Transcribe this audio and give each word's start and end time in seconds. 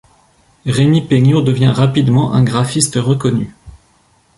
Rémy 0.65 1.03
Peignot 1.03 1.43
devient 1.43 1.67
rapidement 1.67 2.33
un 2.33 2.43
graphiste 2.43 2.95
reconnu. 2.95 3.53